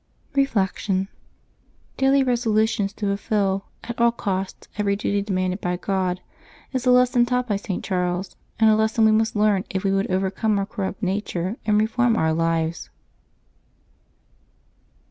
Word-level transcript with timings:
Reflection.— 0.33 1.09
Daily 1.97 2.23
resolutions 2.23 2.91
to 2.93 3.05
fulfil, 3.05 3.65
at 3.83 4.01
all 4.01 4.11
cost, 4.11 4.67
every 4.79 4.95
duty 4.95 5.21
demanded 5.21 5.61
by 5.61 5.77
God, 5.77 6.21
is 6.73 6.85
the 6.85 6.89
lesson 6.91 7.23
taught 7.23 7.47
by 7.47 7.55
St. 7.55 7.83
Charles; 7.85 8.35
and 8.59 8.67
a 8.67 8.75
lesson 8.75 9.05
we 9.05 9.11
must 9.11 9.35
learn 9.35 9.63
if 9.69 9.83
we 9.83 9.91
would 9.91 10.09
overcome 10.09 10.57
our 10.57 10.65
cor 10.65 10.85
rupt 10.85 11.03
nature 11.03 11.55
and 11.67 11.79
reform 11.79 12.15
our 12.15 12.33
lives. 12.33 12.89